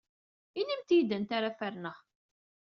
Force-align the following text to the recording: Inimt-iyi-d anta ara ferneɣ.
Inimt-iyi-d 0.59 1.11
anta 1.15 1.33
ara 1.37 1.51
ferneɣ. 1.59 1.97